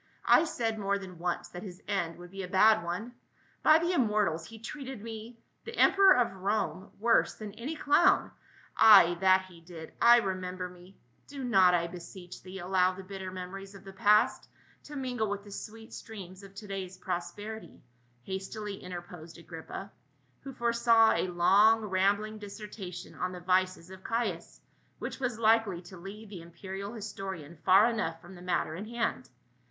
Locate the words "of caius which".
23.91-25.19